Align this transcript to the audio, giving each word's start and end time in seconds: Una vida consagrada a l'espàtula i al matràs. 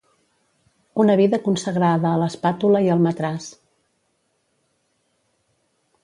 Una 1.03 1.17
vida 1.19 1.39
consagrada 1.47 2.13
a 2.13 2.21
l'espàtula 2.21 2.81
i 2.87 2.91
al 2.95 3.05
matràs. 3.09 3.53